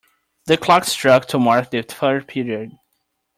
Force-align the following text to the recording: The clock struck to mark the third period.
The 0.47 0.57
clock 0.57 0.85
struck 0.85 1.27
to 1.27 1.37
mark 1.37 1.69
the 1.69 1.83
third 1.83 2.27
period. 2.27 2.71